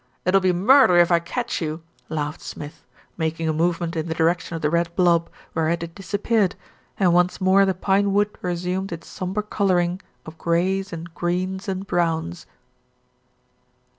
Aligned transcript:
"It'll 0.25 0.41
be 0.41 0.51
murder 0.51 0.97
if 0.97 1.11
I 1.11 1.19
catch 1.19 1.61
you," 1.61 1.83
laughed 2.09 2.41
Smith, 2.41 2.83
making 3.17 3.47
a 3.47 3.53
movement 3.53 3.95
in 3.95 4.07
the 4.07 4.15
direction 4.15 4.55
of 4.55 4.63
the 4.63 4.69
red 4.71 4.89
blob, 4.95 5.29
whereat 5.53 5.83
it 5.83 5.93
disappeared, 5.93 6.55
and 6.97 7.13
once 7.13 7.39
more 7.39 7.65
the 7.67 7.75
pinewood 7.75 8.35
resumed 8.41 8.91
its 8.91 9.05
sombre 9.07 9.43
colouring 9.43 10.01
of 10.25 10.39
greys 10.39 10.91
and 10.91 11.13
greens 11.13 11.67
and 11.67 11.85
browns. 11.85 12.47